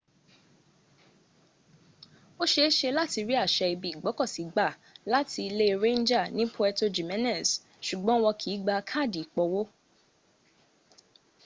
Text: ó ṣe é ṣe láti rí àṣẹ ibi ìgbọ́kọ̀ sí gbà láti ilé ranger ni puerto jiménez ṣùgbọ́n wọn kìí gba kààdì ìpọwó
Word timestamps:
ó 2.41 2.43
ṣe 2.51 2.61
é 2.67 2.69
ṣe 2.77 2.89
láti 2.97 3.19
rí 3.27 3.35
àṣẹ 3.45 3.65
ibi 3.73 3.87
ìgbọ́kọ̀ 3.93 4.27
sí 4.33 4.43
gbà 4.53 4.67
láti 5.13 5.39
ilé 5.49 5.67
ranger 5.83 6.25
ni 6.37 6.43
puerto 6.55 6.85
jiménez 6.95 7.47
ṣùgbọ́n 7.87 8.21
wọn 8.23 8.37
kìí 8.41 8.55
gba 8.63 8.75
kààdì 8.89 9.19
ìpọwó 9.25 9.61